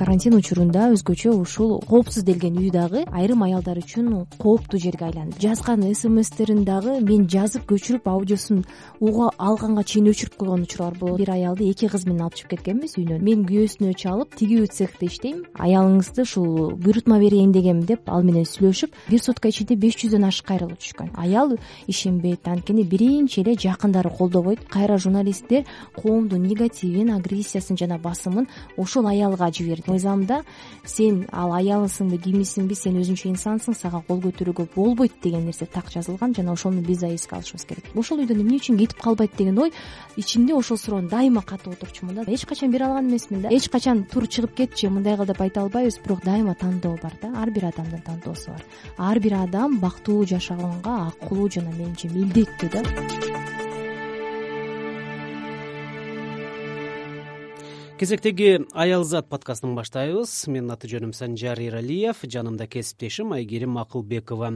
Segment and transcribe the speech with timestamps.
[0.00, 5.36] карантин учурунда өзгөчө ушул коопсуз делген үй дагы айрым аялдар үчүн кооптуу жерге айланды.
[5.42, 8.62] Жазган смстерин дагы мен жазып көчүрүп аудиосун
[8.98, 11.18] уга алганга чейин өчүрүп койгон учурлар болот.
[11.20, 13.20] Бир аялды эки кызы менен алып чыгып кеткенбиз үйүнөн.
[13.20, 15.44] Мен күйөөсүнө чалып тигүү цехте иштейм.
[15.60, 20.48] Аялыңызды ушул буйрутма берейин дегем деп ал менен сүйлөшүп бир сутка ичинде беш жүздөн ашык
[20.48, 21.12] кайрылуу түшкөн.
[21.12, 24.64] Аял ишенбейт анткени биринчи эле жакындары колдобойт.
[24.64, 28.48] Кайра журналисттер коомдун негативин агрессиясын жана басымын
[28.78, 30.42] ошол аялга жиберди мыйзамда
[30.84, 36.34] сен ал аялысыңбы кимисиңби сен өзүнчө инсансың сага кол көтөрүүгө болбойт деген нерсе так жазылган
[36.34, 37.90] жана ошону биз да эске алышыбыз керек.
[37.94, 39.72] Ошол үйдөн эмне үчүн кетип калбайт деген ой
[40.16, 42.24] ичимде ошол суроону дайыма катып отурчумун да.
[42.26, 43.48] Эч качан бере алган эмесмин да.
[43.50, 47.32] Эч качан тур чыгып кетчи мындай кыл деп айта албайбыз бирок дайыма тандоо бар да.
[47.40, 48.64] Ар бир адамдын тандоосу бар.
[48.96, 53.29] Ар бир адам бактылуу жашаганга акылуу жана менимче милдеттүү да
[58.00, 60.30] кезектеги аял зат подкастын баштайбыз.
[60.48, 64.54] Менин аты жөнүм санжар эралиев жанымда кесиптешим айгерим акылбекова.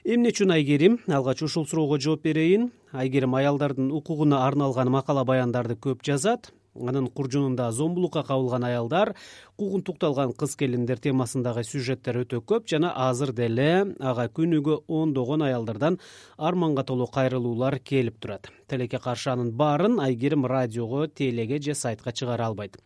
[0.00, 0.96] Эмне үчүн айгерим?
[1.04, 2.70] Алгач ушул суроого жооп берейин.
[2.96, 9.14] Айгерим аялдардын укугуна арналган макала баяндарды көп жазат анын куржунунда зомбулукка кабылган аялдар
[9.56, 15.98] куугунтукталган кыз келиндер темасындагы сюжеттер өтө көп жана азыр деле ага күнүгө ондогон аялдардан
[16.36, 18.50] арманга толуу кайрылуулар келип турат.
[18.68, 22.76] Тилекке каршы анын баарын айгерим радиого телеге же сайтка чыгара албайт.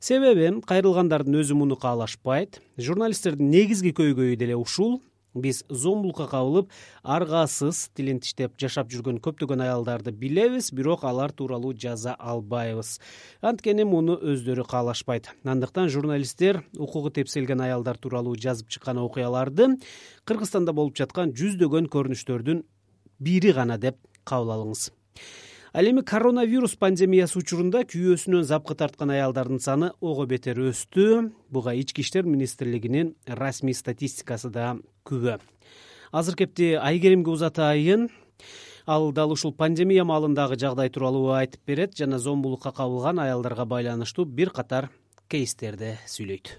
[0.00, 2.60] Себеби кайрылгандардын өзү муну каалашпайт.
[2.76, 5.00] Журналисттердин негизги көйгөйү деле ушул
[5.42, 6.70] биз зомбулукка кабылып
[7.02, 12.98] аргасыз тилин тиштеп жашап жүргөн көптөгөн аялдарды билебиз бирок алар тууралуу жаза албайбыз.
[13.42, 15.32] Анткени муну өздөрү каалашпайт.
[15.44, 19.74] Андыктан журналисттер укугу тепселген аялдар тууралуу жазып чыккан окуяларды
[20.24, 22.64] кыргызстанда болуп жаткан жүздөгөн көрүнүштөрдүн
[23.18, 24.88] бири гана деп кабыл алыңыз
[25.72, 31.32] ал эми коронавирус пандемиясы учурунда күйөөсүнөн запкы тарткан аялдардын саны ого бетер өстү.
[31.50, 35.38] Буга ички иштер министрлигинин расмий статистикасы да күбө.
[36.12, 38.08] Азыр кепти айгеримге узатайын.
[38.86, 44.50] Ал дал ушул пандемия маалындагы жагдай тууралуу айтып берет жана зомбулукка кабылган аялдарга байланыштуу бир
[44.50, 44.88] катар
[45.28, 46.56] кейстерди сүйлөйт.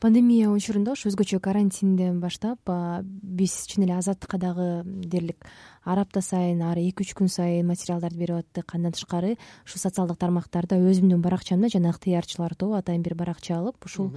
[0.00, 2.60] Пандемия учурунда ушу өзгөчө карантинден баштап
[3.04, 5.44] биз чын эле азаттыкка дагы дээрлик
[5.84, 10.18] ар апта сайын ар эки үч күн сайын материалдарды берип аттык андан тышкары ушу социалдык
[10.18, 14.10] тармактарда өзүмдүн баракчамда жана ыктыярчылар тобу атайын бир баракча алып ушул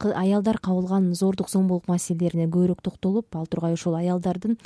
[0.00, 4.56] аялдар кабылган зордук зомбулук маселелерине көбүрөөк токтолуп ал тургай ушул аялдардын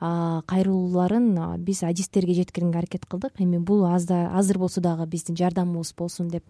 [0.00, 3.34] кайрылууларын биз адистерге жеткиргенге аракет кылдык.
[3.38, 6.44] Эми бул азыр болсо дагы биздин жардамыбыз болсун деп.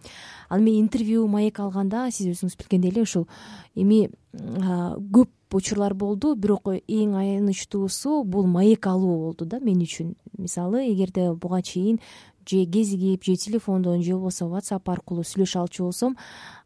[0.49, 3.29] Ал эми интервью маек алганда сиз өзүңүз билгендей эле ушул
[3.75, 10.15] эми көп учурлар болду бирок эң аянычтуусу бул маек алуу болду да мен үчүн.
[10.39, 12.01] Мисалы эгерде буга чейин
[12.47, 16.17] же кезигип же телефондон же болбосо whatsapp аркылуу сүйлөшө алчу болсом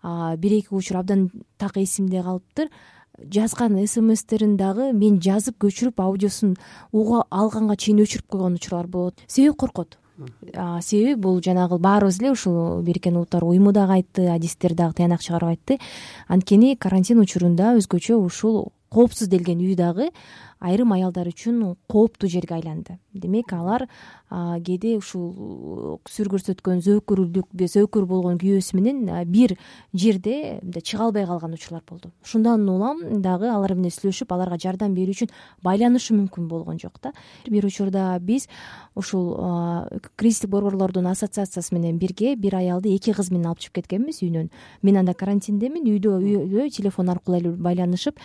[0.02, 2.70] бир эки учур абдан так эсимде калыптыр.
[3.18, 6.56] Жазган смстерин дагы мен жазып көчүрүп аудиосун
[6.90, 9.14] уга алганга чейин өчүрүп койгон учурлар болот.
[9.28, 9.98] Себеби коркот
[10.82, 15.54] себеби бул жанагы баарыбыз эле ушул бириккен улуттар уюму дагы айтты адистер дагы тыянак чыгарып
[15.54, 15.78] айтты.
[16.28, 20.10] Анткени карантин учурунда өзгөчө ушул коопсуз делген үй дагы
[20.60, 22.98] айрым аялдар үчүн кооптуу жерге айланды.
[23.12, 23.88] Демек алар
[24.30, 29.56] кээде ушул сүр көрсөткөн зөөкүрлүк зөөкүр болгон күйөөсү менен бир
[29.92, 32.10] жерде мындай чыга албай калган учурлар болду.
[32.24, 35.32] Ушундан улам дагы алар менен сүйлөшүп аларга жардам берүү үчүн
[35.62, 37.12] байланышы мүмкүн болгон жок да.
[37.46, 38.48] Бир учурда биз
[38.94, 39.36] ушул
[40.16, 44.50] кризистик борборлордун ассоциациясы менен бирге бир аялды эки кызы менен алып чыгып кеткенбиз үйүнөн
[44.82, 48.18] мен анда карантиндемин үйдө телефон аркылуу эле байланышып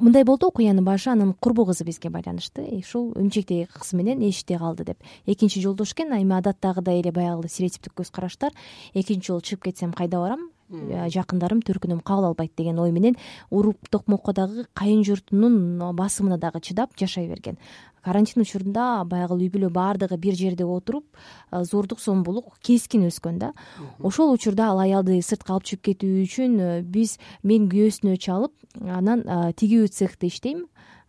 [0.00, 0.48] мындай болду.
[0.48, 2.64] Окуянын башы анын курбу кызы бизге байланышты.
[2.80, 4.98] Ушул эмчектеги кызы менен эшикте калды деп.
[5.26, 8.52] Экинчи жолдош экен эми адаттагыдай эле баягы стереотиптик көз караштар
[8.94, 10.50] экинчи жолу чыгып кетсем кайда барам?
[10.72, 13.18] Э, жакындарым төркүнүм кабыл албайт деген ой менен
[13.50, 17.58] уруп токмокко дагы кайын журтунун басымына дагы чыдап жашай берген.
[18.02, 21.04] Карантин учурунда баягы үй бүлө баардыгы бир жерде отуруп
[21.52, 23.52] э, зордук зомбулук кескин өскөн да.
[24.00, 29.22] Ошол учурда ал аялды сыртка алып чыгып кетүү үчүн э, биз мен күйөөсүнө чалып анан
[29.60, 30.64] тигүү цехте иштейм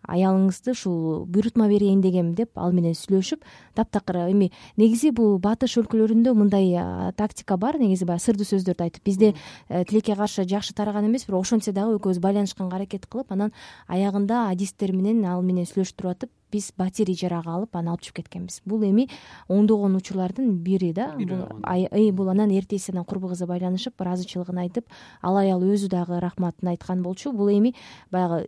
[0.07, 3.43] аялыңызды ушул буйрутма берейин дегем деп ал менен сүйлөшүп
[3.75, 6.71] таптакыр эми негизи бул батыш өлкөлөрүндө мындай
[7.17, 9.03] тактика бар негизи баягы сырдуу сөздөрдү айтып.
[9.05, 9.33] Бизде
[9.69, 13.53] э, тилекке каршы жакшы тараган эмес бирок ошентсе дагы экөөбүз байланышканга аракет кылып анан
[13.87, 18.23] аягында адистер менен ал менен сүйлөшүп туруп атып биз батир ижарага алып аны алып чыгып
[18.23, 18.61] кеткенбиз.
[18.65, 19.09] Бул эми
[19.51, 21.11] ондогон учурлардын бири да.
[21.15, 24.87] Бул анан эртеси анан курбу кызы байланышып ыраазычылыгын айтып
[25.21, 27.31] ал аял өзү дагы рахматын айткан болчу.
[27.31, 27.75] Бул эми
[28.11, 28.47] баягы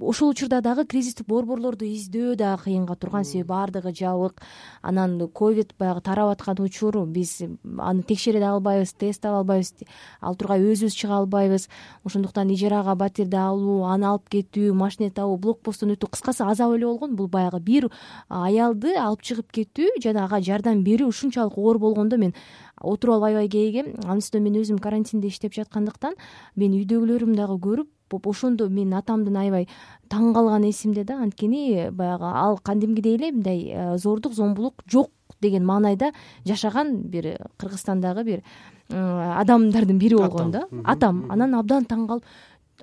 [0.00, 3.24] ошол учурда дагы кризистик борборлорду издөө дагы кыйынга турган.
[3.24, 4.42] Себеби баардыгы жабык
[4.82, 9.74] анан ковид баягы тарап аткан учур биз аны текшере да албайбыз тест аба албайбыз
[10.20, 11.68] ал тургай өзүбүз чыга албайбыз.
[12.04, 16.86] Ошондуктан ижарага батирди алуу аны алып кетүү машине табуу блок посттон өтүү кыскасы азап эле
[16.86, 17.88] болгон бул баягы бир
[18.28, 22.34] аялды алып чыгып кетүү жана ага жардам берүү ушунчалык оор болгондо мен
[22.80, 26.16] отуруп алып аябай кейигем анын үстүнө мен өзүм карантинде иштеп жаткандыктан
[26.56, 29.68] мен үйдөгүлөрүм дагы көрүп ошондо менин атамдын аябай
[30.08, 35.10] таң калганы эсимде да анткени баягы ал кадимкидей эле мындай э, зордук зомбулук жок
[35.40, 36.12] деген маанайда
[36.44, 38.42] жашаган бир кыргызстандагы бир
[38.88, 40.66] адамдардын бири болгон да.
[40.84, 42.24] Атам анан абдан таң калып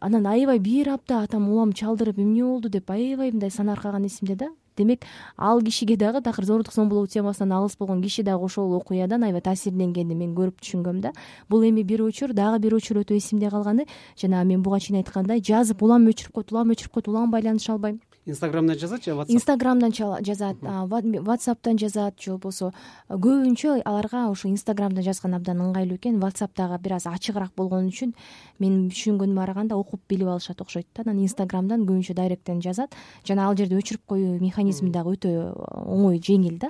[0.01, 2.69] анан аябай бир апта атам улам чалдырып эмне болду?
[2.69, 4.49] деп аябай мындай санаркаган эсимде да.
[4.77, 5.03] Демек
[5.37, 10.17] ал кишиге дагы такыр зордук зомбулук темасынан алыс болгон киши дагы ошол окуядан аябай таасирленгенин
[10.17, 11.13] мен көрүп түшүнгөм да.
[11.49, 13.85] Бул эми бир учур дагы бир учур өтө эсимде калганы.
[14.17, 17.99] Жанагы мен буга чейин айткандай жазып улам өчүрүп коет улам өчүрүп коет улам байланыша албайм
[18.25, 22.71] инстаграмдан жазат же инстаграмдан жазат ватсаптан жазат же болбосо
[23.09, 26.19] көбүнчө аларга ошо инстаграмдан жазган абдан ыңгайлуу экен.
[26.19, 28.13] Ватсап дагы бир аз ачыгыраак болгон үчүн
[28.59, 31.03] менин түшүнгөнүмө караганда окуп билип алышат окшойт да.
[31.03, 32.95] Анан инстаграмдан көбүнчө дайректтен жазат.
[33.27, 35.33] Жана ал жерде өчүрүп коюу механизми дагы өтө
[35.83, 36.69] оңой жеңил да.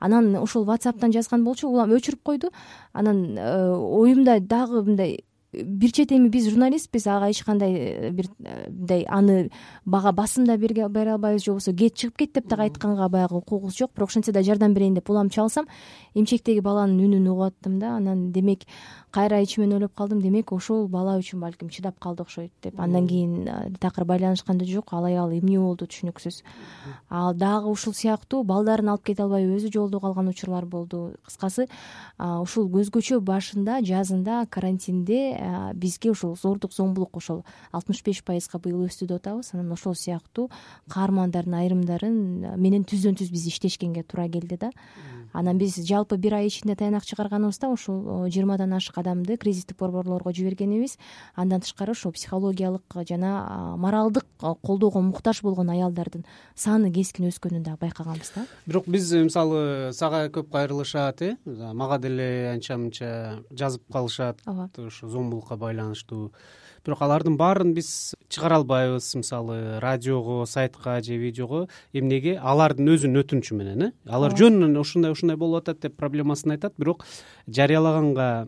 [0.00, 2.50] Анан ошол ватсаптан жазган болчу улам өчүрүп койду.
[2.92, 5.18] Анан э, оюмда дагы мындай
[5.52, 9.50] бир чети эми биз журналистпиз ага эч кандай э, бир э, мындай аны
[9.84, 13.76] бага басым да бере албайбыз же болбосо кет чыгып кет деп дагы айтканга баягы укугубуз
[13.76, 13.92] жок.
[13.94, 15.66] Бирок ошентсе да жардам берейин деп улам чалсам
[16.14, 17.96] эмчектеги баланын үнүн угуп аттым да.
[17.96, 18.66] Анан демек
[19.10, 22.78] кайра ичимен ойлоп калдым демек ошол бала үчүн балким чыдап калды окшойт деп.
[22.80, 26.42] Андан кийин э, такыр байланышкан да жок ал аял эмне болду түшүнүксүз.
[27.08, 31.14] Ал дагы ушул сыяктуу балдарын алып кете албай өзү жолдо калган учурлар болду.
[31.26, 31.68] Кыскасы
[32.18, 39.06] ушул өзгөчө башында жазында карантинде бизге ушул зордук зомбулук ошол алтымыш беш пайызга быйыл өстү
[39.06, 40.48] деп атабыз анан ошол сыяктуу
[40.92, 42.18] каармандардын айрымдарын
[42.56, 44.70] менен түздөн түз биз иштешкенге туура келди да
[45.32, 50.98] анан биз жалпы бир ай ичинде таянак чыгарганыбызда ушул жыйырмадан ашык адамды кризистик борборлорго жибергенибиз.
[51.34, 58.32] Андан тышкары ушул психологиялык жана моралдык колдоого муктаж болгон аялдардын саны кескин өскөнүн дагы байкаганбыз
[58.34, 58.46] да.
[58.66, 65.08] Бирок биз мисалы сага көп кайрылышат э мага деле анча мынча жазып калышат ооба ушу
[65.08, 66.32] зомбулукка байланыштуу.
[66.84, 71.68] Бирок алардын баарын биз чыгара албайбыз мисалы радиого сайтка же видеого.
[71.92, 72.38] Эмнеге?
[72.38, 73.92] Алардын өзүнүн өтүнүчү менен э.
[74.06, 76.78] Алар жөнүнөн ушундай ушундай болуп атат деп проблемасын айтат.
[76.78, 77.04] Бирок
[77.50, 78.46] жарыялаганга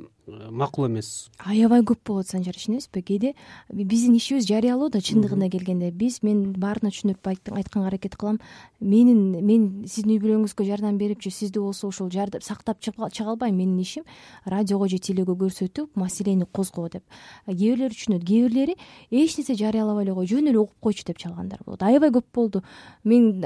[0.51, 1.31] макул эмес.
[1.39, 3.03] Аябай көп болот санжар ишенесизби?
[3.03, 3.35] Кээде
[3.73, 5.91] биздин ишибиз жарыялоо да чындыгына келгенде.
[5.91, 8.41] Биз мен баарына түшүндүрүп айтканга аракет кылам.
[8.81, 13.79] Менин мен сиздин үй бүлөңүзгө жардам берип же сизди болсо ушул сактап чыга албайм менин
[13.81, 14.05] ишим.
[14.45, 17.05] Радиого же телеге көрсөтүп маселени козгоо деп.
[17.47, 18.25] Кээ бирлери түшүнөт.
[18.25, 18.77] Кээ бирлери
[19.11, 21.83] эч нерсе жарыялабай эле кой жөн эле угуп койчу деп чалгандар болот.
[21.83, 22.63] Аябай көп болду.
[23.05, 23.45] Мен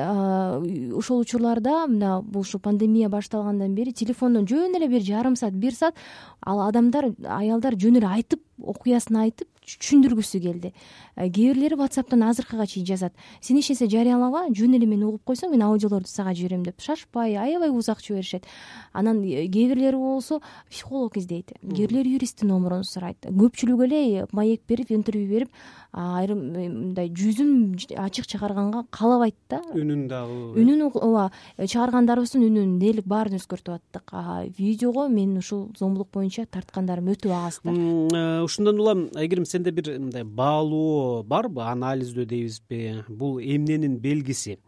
[0.94, 5.94] ошол учурларда мына ушул пандемия башталгандан бери телефондон жөн эле бир жарым саат бир саат
[6.40, 10.72] ал адамдар аялдар жөн эле айтып окуясын айтып түшүндүргүсү келди.
[11.16, 13.12] Э, кээ бирлери ватсаптан азыркыга чейин жазат.
[13.40, 17.37] Сен эч нерсе жарыялаба жөн эле мени угуп койсоң мен аудиолорду сага жиберем деп шашпай
[17.37, 18.44] аябай узак жиберишет
[18.93, 20.40] анан э, кээ бирлери болсо
[20.70, 21.52] психолог издейт.
[21.62, 23.25] Кээ бирлери юристтин номурун сурайт.
[23.25, 25.50] Көпчүлүк эле маек берип интервью берип
[25.93, 29.62] айрым э, мындай жүзүн ачык чыгарганга каалабайт да.
[29.72, 34.14] Үнүн дагы үнүн ооба чыгаргандарыбыздын үнүн дээрлик баарын өзгөртүп аттык.
[34.58, 40.25] Видеого мен ушул зомбулук боюнча тарткандарым өтө аз да ушундан улам айгерим сенде бир мындай
[40.27, 41.63] баалоо барбы?
[41.63, 44.58] Анализдөө дейбизби бул эмненин белгиси?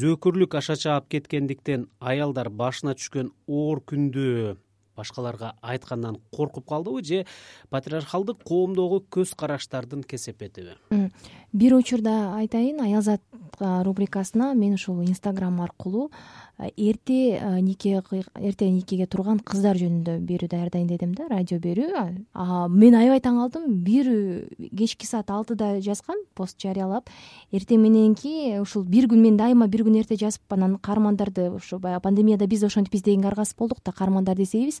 [0.00, 4.56] Зөөкүрлүк аша чаап кеткендиктен аялдар башына түшкөн оор күндү
[4.96, 7.24] башкаларга айткандан коркуп калдыбы же
[7.70, 10.76] патриархалдык коомдогу көз караштардын кесепетиби
[11.52, 13.20] бир учурда айтайын аялзат
[13.60, 16.10] рубрикасына мен ушул инстаграм аркылуу
[16.76, 18.02] эрте нике
[18.40, 21.90] эрте никеге турган кыздар жөнүндө берүү даярдайын дедим да радио берүү.
[22.70, 24.10] Мен аябай таң калдым бир
[24.76, 27.10] кечки саат алтыда жазгам пост жарыялап.
[27.52, 32.02] Эртең мененки ушул бир күн мен дайыма бир күн эрте жазып анан каармандарды ушу баягы
[32.02, 34.80] пандемияда биз ошентип издегенге аргасыз болдук да каармандарды издейбиз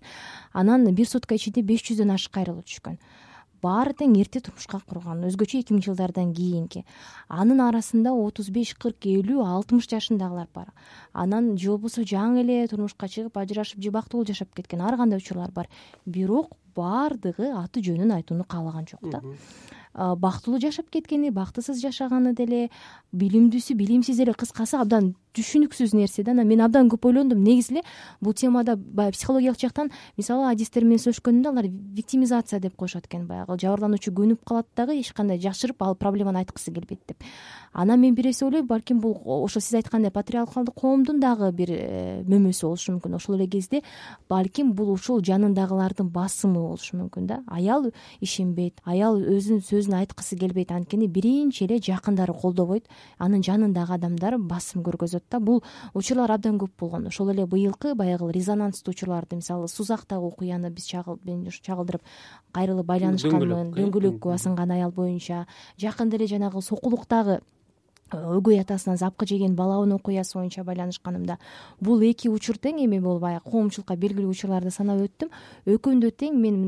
[0.52, 2.98] анан бир сутка ичинде беш жүздөн ашык кайрылуу түшкөн
[3.62, 6.84] баары тең эрте турмушка курган өзгөчө эки миңинчи жылдардан кийинки.
[7.28, 10.72] Анын арасында отуз беш кырк элүү алтымыш жашындагылар бар.
[11.12, 15.50] Анан же болбосо жаңы эле турмушка чыгып ажырашып же бактылуу жашап кеткен ар кандай учурлар
[15.54, 15.70] бар.
[16.06, 19.22] Бирок баардыгы аты жөнүн айтууну каалаган жок да.
[19.92, 22.70] Бактылуу жашап кеткени бактысыз жашаганы деле
[23.12, 26.32] билимдүүсү билимсиз деле кыскасы абдан түшүнүксүз нерсе да.
[26.32, 27.42] Анан мен абдан көп ойлондум.
[27.42, 27.82] Негизи эле
[28.20, 33.56] бул темада баягы психологиялык жактан мисалы адистер менен сүйлөшкөнүмдө алар виктимизация деп коюшат экен баягы.
[33.60, 37.24] Жабырлануучу көнүп калат дагы эч кандай жашырып ал проблеманы айткысы келбейт деп.
[37.72, 42.22] Анан мен бир эсе ойлойм балким бул ошо сиз айткандай патриархалдык коомдун дагы бир э,
[42.28, 43.82] мөмөсү болушу мүмкүн ошол эле кезде.
[44.28, 47.42] Балким бул ушул жанындагылардын басымы болушу мүмкүн да.
[47.46, 50.72] Аял ишенбейт аял өзүнүн сөзүн айткысы келбейт.
[50.72, 52.88] Анткени биринчи эле жакындары колдобойт.
[53.18, 55.40] Анын жанындагы адамдар басым көргөзөт да.
[55.40, 55.62] Бул
[55.94, 57.06] учурлар абдан көп болгон.
[57.06, 60.90] Ошол эле быйылкы баягы резонанстуу учурларды мисалы сузактагы окуяны биз
[61.24, 62.02] мен чагылдырып
[62.52, 65.46] кайрылып байланышканмын дөңгөлөккө басынган аял боюнча.
[65.78, 67.40] Жакында эле жанагы сокулуктагы
[68.12, 71.38] өгөй атасынан запкы жеген баланын окуясы боюнча байланышканымда
[71.80, 75.30] бул эки учур тең эми бул баягы коомчулукка белгилүү учурларды санап өттүм.
[75.66, 76.58] Экөөндө тең мен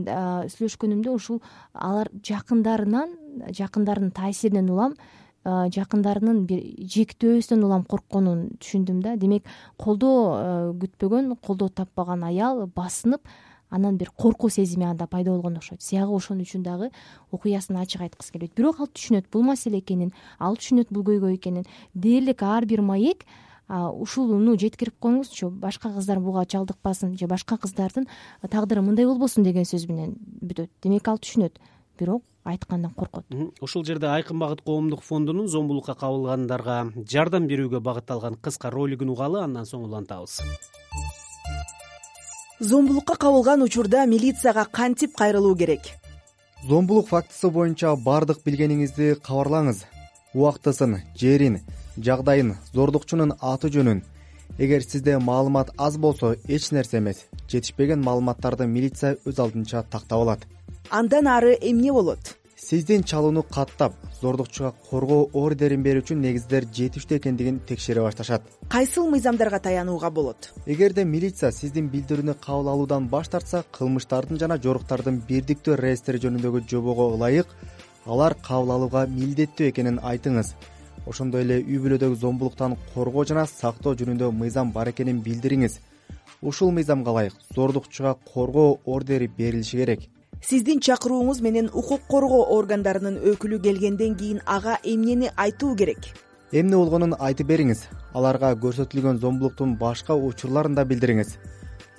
[0.55, 1.43] сүйлөшкөнүмдө ушул
[1.75, 3.13] алар жакындарынан
[3.53, 4.97] жакындарынын таасиринен улам
[5.45, 9.17] жакындарынын бир жектөөсүнөн улам коркконун түшүндүм да.
[9.17, 9.45] Демек
[9.77, 13.23] колдоо күтпөгөн колдоо таппаган аял басынып
[13.71, 15.83] анан бир коркуу сезими анда пайда болгон окшойт.
[15.83, 16.91] Сиягы ошон үчүн дагы
[17.33, 18.55] окуясын ачык айткысы келбейт.
[18.55, 23.27] Бирок ал түшүнөт бул маселе экенин ал түшүнөт бул көйгөй экенин дээрлик ар бир маек
[23.69, 28.07] ушуну жеткирип коюңузчу башка кыздар буга чалдыкпасын же башка кыздардын
[28.51, 30.71] тагдыры мындай болбосун деген сөз менен бүтөт.
[30.83, 31.59] Демек ал түшүнөт
[31.99, 33.25] бирок айткандан коркот.
[33.61, 39.65] Ушул жерде айкын багыт коомдук фондунун зомбулукка кабылгандарга жардам берүүгө багытталган кыска ролигин угалы андан
[39.65, 40.41] соң улантабыз.
[42.61, 45.81] Зомбулукка кабылган учурда милицияга кантип кайрылуу керек?
[46.69, 49.85] Зомбулук фактысы боюнча баардык билгениңизди кабарлаңыз.
[50.35, 51.61] Убактысын жерин
[51.97, 54.03] жагдайын зордукчунун аты жөнүн.
[54.59, 57.25] Эгер сизде маалымат аз болсо эч нерсе эмес.
[57.49, 60.47] Жетишпеген маалыматтарды милиция өз алдынча тактап алат
[60.91, 62.37] андан ары эмне болот?
[62.57, 68.43] Сиздин чалууну каттап зордукчуга коргоо ордерин берүү үчүн негиздер жетиштүү экендигин текшере башташат.
[68.69, 70.53] Кайсыл мыйзамдарга таянууга болот?
[70.67, 77.11] Эгерде милиция сиздин билдирүүнү кабыл алуудан баш тартса кылмыштардын жана жоруктардын бирдиктүү реестри жөнүндөгү жобого
[77.17, 77.53] ылайык
[78.07, 80.55] алар кабыл алууга милдеттүү экенин айтыңыз.
[81.07, 85.81] Ошондой эле үй бүлөдөгү зомбулуктан коргоо жана сактоо жөнүндө мыйзам бар экенин билдириңиз.
[86.41, 90.09] Ушул мыйзамга ылайык зордукчуга коргоо ордери берилиши керек
[90.45, 96.11] сиздин чакырууңуз менен укук коргоо органдарынын өкүлү келгенден кийин ага эмнени айтуу керек?
[96.53, 97.87] Эмне болгонун айтып бериңиз.
[98.15, 101.39] Аларга көрсөтүлгөн зомбулуктун башка учурларын да билдириңиз.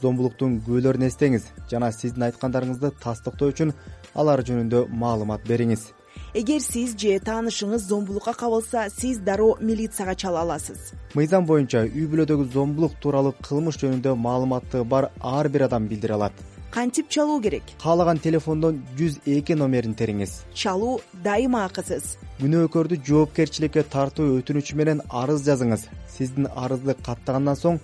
[0.01, 3.73] Зомбулуктун күбөлөрүн эстеңиз жана сиздин айткандарыңызды тастыктоо үчүн
[4.13, 5.89] алар жөнүндө маалымат бериңиз.
[6.35, 10.93] Эгер сиз же таанышыңыз зомбулукка кабылса сиз дароо милицияга чала аласыз.
[11.15, 16.54] Мыйзам боюнча үй бүлөдөгү зомбулук тууралуу кылмыш жөнүндө маалыматы бар ар бир адам билдире алат
[16.75, 17.63] кантип чалуу керек?
[17.79, 20.41] Каалаган телефондон жүз эки номерин териңиз.
[20.53, 22.17] Чалуу дайыма акысыз.
[22.41, 25.85] Күнөөкөрдү жоопкерчиликке тартуу өтүнүчү менен арыз жазыңыз.
[26.11, 27.79] Сиздин арызды каттагандан соң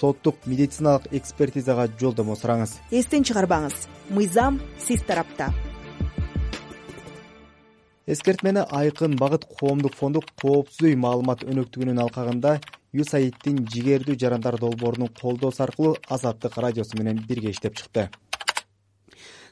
[0.00, 2.74] соттук медициналык экспертизага жолдомо сураңыз.
[2.90, 3.86] Эстен чыгарбаңыз.
[4.10, 4.58] Мыйзам
[4.88, 5.52] сиз тарапта.
[8.10, 12.56] Эскертмени айкын багыт коомдук фонду коопсуз үй маалымат өнөктүгүнүн алкагында
[12.92, 18.10] юсаиддин жигердүү жарандар долбоорунун колдоосу аркылуу азаттык радиосу менен бирге иштеп чыкты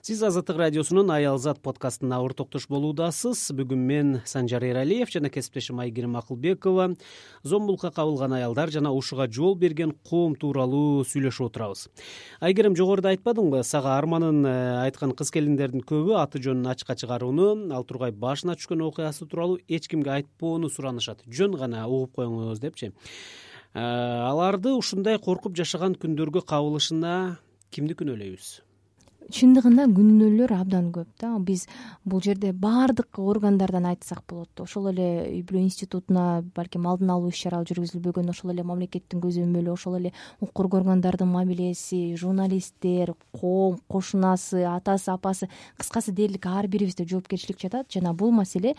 [0.01, 3.51] сиз азаттык радиосунун аялзат подкастына ортоктош болуудасыз.
[3.53, 6.95] Бүгүн мен санжар эралиев жана кесиптешим айгерим акылбекова
[7.43, 11.89] зомбулукка кабылган аялдар жана ушуга жол берген коом тууралуу сүйлөшүп отурабыз.
[12.41, 13.61] Айгерим жогоруда айтпадыңбы?
[13.63, 14.55] Сага арманын э,
[14.87, 19.91] айткан кыз келиндердин көбү аты жөнүн ачыкка чыгарууну ал тургай башына түшкөн окуясы тууралуу эч
[19.93, 21.21] кимге айтпоону суранышат.
[21.29, 22.95] Жөн гана угуп коюңуз депчи.
[23.75, 27.37] Э, аларды ушундай коркуп жашаган күндөргө кабылышына
[27.71, 28.70] кимди күнөөлөйбүз
[29.31, 31.33] чындыгында күнөөлөр абдан көп да.
[31.39, 31.67] Биз
[32.05, 37.41] бул жерде баардык органдардан айтсак болот ошол эле үй бүлө институтуна балким алдын алуу иш
[37.45, 44.65] чаралар жүргүзүлбөгөн ошол эле мамлекеттин көзөмөлү ошол эле укук коргоо органдарынын мамилеси журналисттер коом кошунасы
[44.69, 47.91] атасы апасы кыскасы дээрлик ар бирибизде жоопкерчилик жатат.
[47.93, 48.75] Жана бул маселе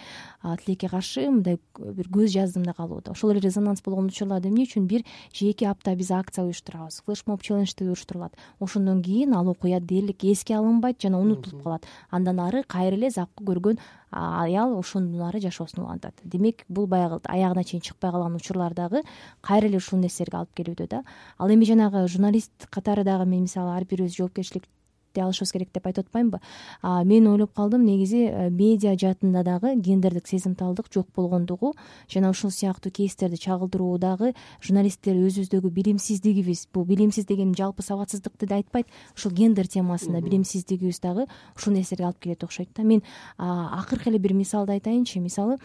[0.66, 3.12] тилекке каршы мындай бир көз жаздым да калууда.
[3.12, 7.02] Ошол эле резонанс болгон учурларда эмне үчүн бир же эки апта биз акция уюштурабыз.
[7.06, 8.36] Флешмоб челленджди уюштурулат.
[8.60, 11.86] Ошондон кийин ал окуя дээрлик эске алынбайт жана унутулуп калат.
[12.10, 13.80] Андан ары кайра эле запкы көргөн
[14.12, 16.14] аял ошондон ары жашоосун улантат.
[16.24, 19.04] Демек бул баягы аягына чейин чыкпай калган учурлар дагы
[19.42, 21.04] кайра эле ушул нерселерге алып келүүдө да.
[21.38, 24.66] Ал эми жанагы журналист катары дагы мен мисалы ар бирибиз жоопкерчилик
[25.20, 26.40] алышыбыз керек деп айтып атпаймынбы.
[26.82, 31.74] Мен ойлоп калдым негизи э, медиа жаатында дагы гендердик сезимталдык жок болгондугу
[32.08, 36.68] жана ушул сыяктуу кейстерди чагылдыруу дагы журналисттер өзүбүздөгү билимсиздигибиз.
[36.74, 38.88] Бул билимсиз дегеним жалпы сабатсыздыкты да айтпайт.
[39.16, 42.84] Ушул гендер темасында билимсиздигибиз дагы ушул нерселерге алып келет окшойт да.
[42.84, 43.04] Мен
[43.38, 45.20] акыркы эле бир мисалды айтайынчы.
[45.20, 45.58] Мисалы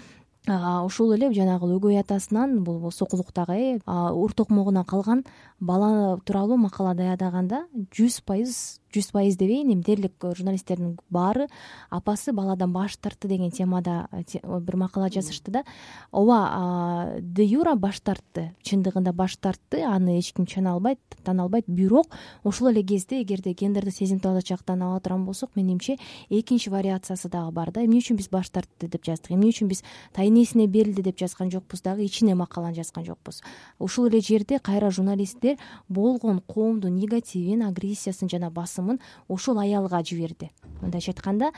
[0.47, 5.25] ушул эле жанагы өгөй атасынан бул сокулуктагы э ур токмогунан калган
[5.59, 11.49] бала тууралуу макала даярдаганда жүз пайыз жүз пайыз дебейин эми дээрлик журналисттердин баары
[11.91, 14.25] апасы баладан баш тартты деген темада э,
[14.61, 15.65] бир макала жазышты да.
[16.13, 19.83] Ооба де юра баш тартты чындыгында баш тартты.
[19.85, 21.67] Аны эч ким чана албайт тана албайт.
[21.67, 22.07] Бирок
[22.45, 25.99] ошол эле кезде эгерде гендердик сезимталдык жактан ала турган болсок менимче
[26.31, 27.85] экинчи вариациясы дагы бар да.
[27.85, 29.33] Эмне үчүн биз баш тартты деп жаздык?
[29.33, 29.83] Эмне үчүн биз
[30.15, 32.07] тайнесине берилди деп жазган жокпуз дагы?
[32.07, 33.43] Ичине макаланы жазган жокпуз.
[33.79, 38.86] Ушул эле жерде кайра журналисттер болгон коомдун негативин агрессиясын жана басымын
[39.29, 40.51] ошол аялга жиберди.
[40.81, 41.53] Мындайча айтканда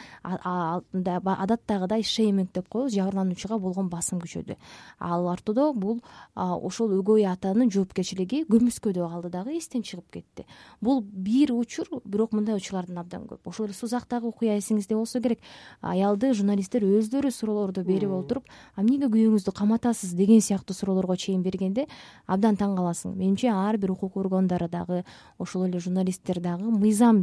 [0.93, 4.57] адаттагыдай шейминг деп коебуз жабырлануучуга болгон басым күчөдү.
[5.01, 6.03] Ал ортодо бул
[6.35, 10.47] ошол өгөй атанын жоопкерчилиги көмүскөдө калды дагы эстен чыгып кетти.
[10.81, 13.41] Бул бир учур бирок мындай учурлардан абдан көп.
[13.45, 15.41] Ошол эле сузактагы окуя эсиңизде болсо керек.
[15.81, 18.45] Аялды журналисттер өздөрү суроолорду берип олтуруп
[18.77, 20.15] а эмнеге күйөөңүздү каматасыз?
[20.19, 21.87] деген сыяктуу суроолорго чейин бергенде
[22.27, 23.15] абдан таң каласың.
[23.17, 25.05] Менимче ар бир укук органдары дагы
[25.39, 27.18] ошол эле журналисттер дагы мыйзам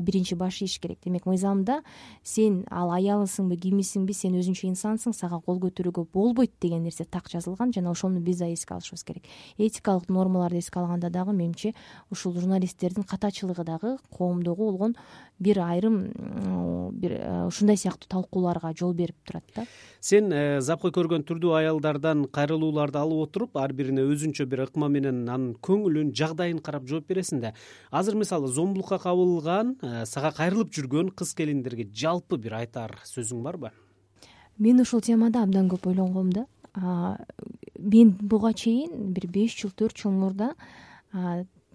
[0.00, 0.98] биринчи баш ийиш керек.
[1.04, 1.82] Демек мыйзамда
[2.22, 7.72] сен ал аялысыңбы кимисиңби сен өзүнчө инсансың сага кол көтөрүүгө болбойт деген нерсе так жазылган
[7.72, 9.24] жана ошону биз да эске алышыбыз керек.
[9.58, 11.74] Этикалык нормаларды эске алганда дагы менимче
[12.10, 14.96] ушул журналисттердин катачылыгы дагы коомдогу болгон
[15.38, 19.66] бир айрым бир э, ушундай сыяктуу талкууларга жол берип турат да
[20.02, 25.22] сен э, запкой көргөн түрдүү аялдардан кайрылууларды алып отуруп ар бирине өзүнчө бир ыкма менен
[25.28, 27.54] анын көңүлүн жагдайын карап жооп бересиң да.
[27.90, 33.72] Азыр мисалы зомбулукка кабылган Э, сага кайрылып жүргөн кыз келиндерге жалпы бир айтаар сөзүң барбы?
[34.58, 36.46] Мен ушул темада абдан көп ойлонгом да.
[37.78, 40.52] Мен буга чейин бир беш жыл төрт жыл мурда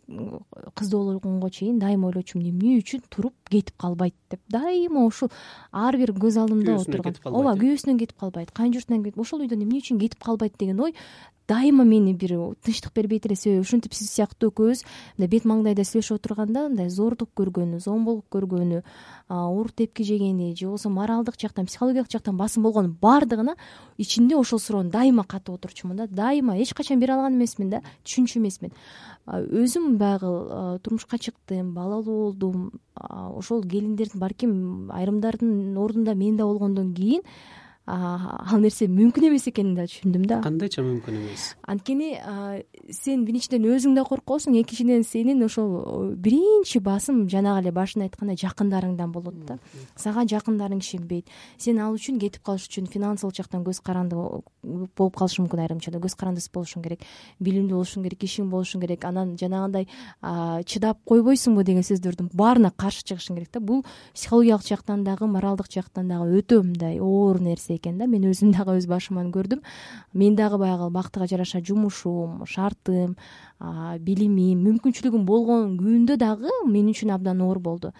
[0.07, 4.39] кыздуу болгонго чейин дайыма ойлочумун эмне үчүн туруп кетип калбайт деп.
[4.47, 5.31] Дайыма ушул
[5.71, 7.17] ар бир көз алдымда отурган.
[7.25, 8.53] ооба күйөөсүнөн кетип калбайт.
[8.55, 10.95] Кайын журтунан ошол үйдөн эмне үчүн кетип калбайт деген ой
[11.47, 14.83] дайыма мени бир тынчтык бербейт эле себеби ушинтип сиз сыяктуу экөөбүз
[15.17, 18.81] мындай бет маңдайда сүйлөшүп отурганда мындай зордук көргөнү зомбулук көргөнү
[19.29, 23.55] ур тепки жегени же болбосо моралдык жактан психологиялык жактан басым болгонун баардыгына
[23.97, 28.39] ичимде ошол суроону дайыма катып отурчумун да дайыма эч качан бере алган эмесмин да түшүнчү
[28.39, 28.71] эмесмин.
[29.27, 37.23] Өзүм баягы турмушка чыктым балалуу болдум ошол келиндердин балким айрымдардын ордунда мен да болгондон кийин
[37.87, 40.41] ал нерсе мүмкүн эмес экенин да түшүндүм да.
[40.43, 41.43] Кандайча мүмкүн эмес?
[41.63, 42.09] Анткени
[42.91, 49.13] сен биринчиден өзүң да коркосуң экинчиден сенин ошол биринчи басым жанагы эле башында айткандай жакындарыңдан
[49.15, 49.57] болот да.
[49.95, 51.31] Сага жакындарың ишенбейт.
[51.57, 56.03] Сен ал үчүн кетип калыш үчүн финансылык жактан көз каранды болуп калышы мүмкүн айрым учурда
[56.03, 57.07] көз карандысыз болушуң керек
[57.39, 59.87] билимдүү болушуң керек ишиң болушуң керек анан жанагындай
[60.67, 63.61] чыдап койбойсуңбу деген сөздөрдүн баарына каршы чыгышың керек да.
[63.63, 68.07] Бул психологиялык жактан дагы моралдык жактан дагы өтө мындай оор нерсе экен да.
[68.07, 69.63] Мен өзүм дагы өз башыман көрдүм.
[70.13, 73.15] Мен дагы баягы бактыга жараша жумушум шартым
[74.05, 77.93] билимим мүмкүнчүлүгүм болгон күндө дагы мен үчүн абдан оор болду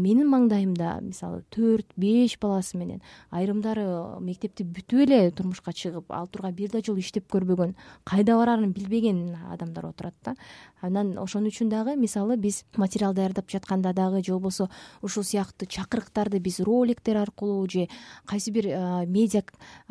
[0.00, 3.02] менин маңдайымда мисалы төрт беш баласы менен
[3.34, 3.84] айрымдары
[4.24, 9.36] мектепти бүтүп эле турмушка чыгып ал турга бир да жолу иштеп көрбөгөн кайда барарын билбеген
[9.52, 10.34] адамдар отурат да.
[10.80, 14.70] Анан ошон үчүн дагы мисалы биз материал даярдап жатканда дагы же болбосо
[15.02, 17.88] ушул сыяктуу чакырыктарды биз роликтер аркылуу же
[18.24, 18.66] кайсы бир
[19.06, 19.42] медиа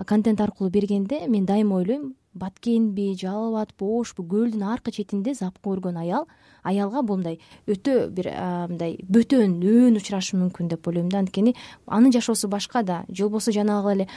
[0.06, 6.00] контент аркылуу бергенде мен дайыма ойлойм баткенби жалал абадпы ошпу көлдүн аркы четинде запкы көргөн
[6.02, 6.28] аял.
[6.63, 8.30] Аялга бул мындай өтө бир
[8.72, 11.19] мындай бөтөн өөн учурашы мүмкүн деп ойлойм да.
[11.19, 13.04] Анткени анын жашоосу башка да.
[13.10, 14.08] Же болбосо жанагы эле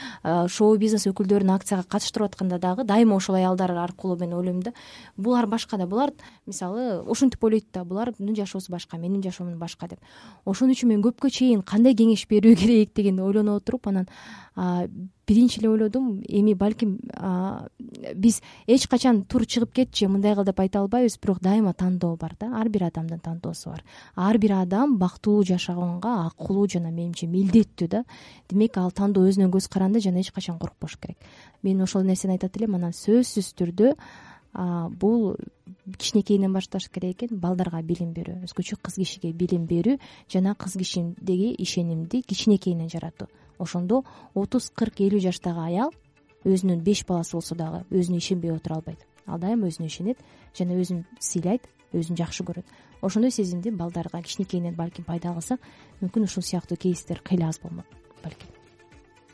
[0.49, 4.73] шоу бизнес өкүлдөрүн акцияга катыштырып атканда дагы дайыма ошол аялдар аркылуу мен ойлойм да.
[5.17, 5.87] Булар башка да.
[5.87, 6.13] Булар
[6.47, 10.01] мисалы ушинтип ойлойт да булардын жашоосу башка менин жашоом башка деп.
[10.45, 14.07] Ошон үчүн мен көпкө чейин кандай кеңеш берүү керек дегенди ойлоно отуруп анан
[15.27, 16.99] биринчи эле ойлодум эми балким
[18.15, 22.37] биз эч качан тур чыгып кетчи мындай кыл деп айта албайбыз бирок дайыма тандоо бар
[22.39, 22.53] да.
[22.61, 23.83] Ар бир адамдын тандоосу бар.
[24.15, 28.05] Ар бир адам бактылуу жашаганга акылуу жана менимче милдеттүү да.
[28.49, 31.19] Демек ал тандоо өзүнөн көз каранды жана эч качан коркпош керек.
[31.62, 33.95] Мен ошол нерсени айтат элем анан сөзсүз түрдө
[35.01, 35.37] бул
[35.99, 39.99] кичинекейинен башташ керек экен балдарга билим берүү өзгөчө кыз кишиге билим берүү
[40.33, 45.92] жана кыз кишидеги ишенимди кичинекейинен жаратуу ошондо отуз кырк элүү жаштагы аял
[46.45, 49.01] өзүнүн беш баласы болсо дагы өзүнө ишенбей отура албайт.
[49.27, 50.21] Ал дайыма өзүнө ишенет
[50.57, 52.66] жана өзүн сыйлайт өзүн жакшы көрөт.
[53.03, 55.61] Ошондой сезимди балдарга кичинекейинен балким пайда кылсак
[56.01, 57.87] мүмкүн ушул сыяктуу кейстер кыйла аз болмок
[58.23, 58.56] балким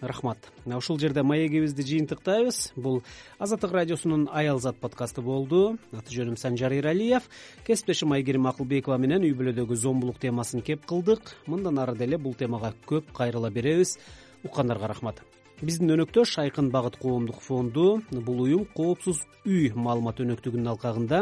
[0.03, 0.39] рахмат.
[0.67, 2.73] Ушул жерде маегибизди жыйынтыктайбыз.
[2.77, 3.03] Бул
[3.39, 5.79] азаттык радиосунун аял зат подкасты болду.
[5.93, 7.29] Аты жөнүм санжар эралиев
[7.67, 11.37] кесиптешим айгерим акылбекова менен үй бүлөдөгү зомбулук темасын кеп кылдык.
[11.47, 13.99] Мындан ары деле бул темага көп кайрыла беребиз.
[14.45, 15.23] Уккандарга рахмат.
[15.63, 21.21] Биздин өнөктөш айкын багыт коомдук фонду бул уюм коопсуз үй маалымат өнөктүгүнүн алкагында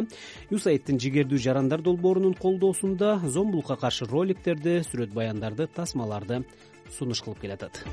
[0.49, 6.41] юсаидтин жигердүү жарандар долбоорунун колдоосунда зомбулукка каршы роликтерди сүрөт баяндарды тасмаларды
[6.97, 7.85] сунуш кылып келатат